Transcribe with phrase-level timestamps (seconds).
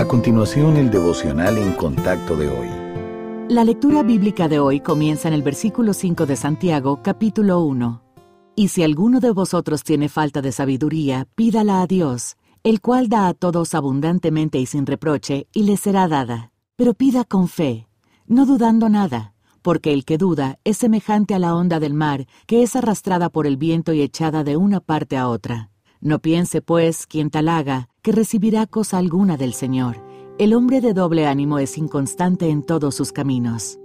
[0.00, 2.68] A continuación, el devocional en contacto de hoy.
[3.50, 8.02] La lectura bíblica de hoy comienza en el versículo 5 de Santiago, capítulo 1.
[8.56, 13.28] Y si alguno de vosotros tiene falta de sabiduría, pídala a Dios, el cual da
[13.28, 16.50] a todos abundantemente y sin reproche, y le será dada.
[16.76, 17.86] Pero pida con fe,
[18.26, 22.62] no dudando nada, porque el que duda es semejante a la onda del mar, que
[22.62, 25.69] es arrastrada por el viento y echada de una parte a otra.
[26.02, 29.96] No piense, pues, quien tal haga, que recibirá cosa alguna del Señor.
[30.38, 33.78] El hombre de doble ánimo es inconstante en todos sus caminos.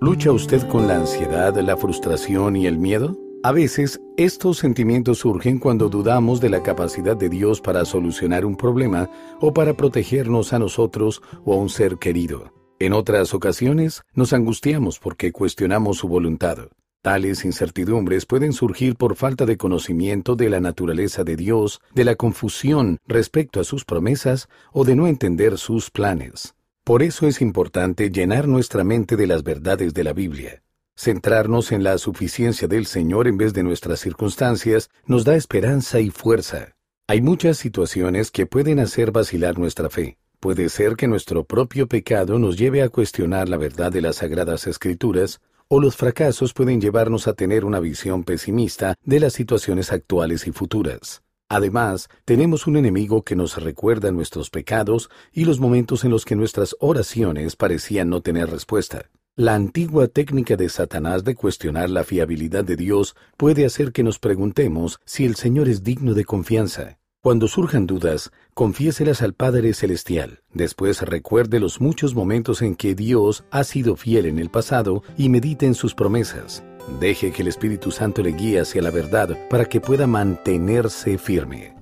[0.00, 3.16] ¿Lucha usted con la ansiedad, la frustración y el miedo?
[3.44, 8.56] A veces, estos sentimientos surgen cuando dudamos de la capacidad de Dios para solucionar un
[8.56, 9.08] problema
[9.40, 12.52] o para protegernos a nosotros o a un ser querido.
[12.80, 16.58] En otras ocasiones, nos angustiamos porque cuestionamos su voluntad.
[17.02, 22.14] Tales incertidumbres pueden surgir por falta de conocimiento de la naturaleza de Dios, de la
[22.14, 26.54] confusión respecto a sus promesas o de no entender sus planes.
[26.84, 30.62] Por eso es importante llenar nuestra mente de las verdades de la Biblia.
[30.94, 36.10] Centrarnos en la suficiencia del Señor en vez de nuestras circunstancias nos da esperanza y
[36.10, 36.76] fuerza.
[37.08, 40.18] Hay muchas situaciones que pueden hacer vacilar nuestra fe.
[40.38, 44.68] Puede ser que nuestro propio pecado nos lleve a cuestionar la verdad de las Sagradas
[44.68, 45.40] Escrituras,
[45.74, 50.52] o los fracasos pueden llevarnos a tener una visión pesimista de las situaciones actuales y
[50.52, 51.22] futuras.
[51.48, 56.36] Además, tenemos un enemigo que nos recuerda nuestros pecados y los momentos en los que
[56.36, 59.08] nuestras oraciones parecían no tener respuesta.
[59.34, 64.18] La antigua técnica de Satanás de cuestionar la fiabilidad de Dios puede hacer que nos
[64.18, 66.98] preguntemos si el Señor es digno de confianza.
[67.22, 70.40] Cuando surjan dudas, confiéselas al Padre Celestial.
[70.54, 75.28] Después recuerde los muchos momentos en que Dios ha sido fiel en el pasado y
[75.28, 76.64] medite en sus promesas.
[76.98, 81.81] Deje que el Espíritu Santo le guíe hacia la verdad para que pueda mantenerse firme.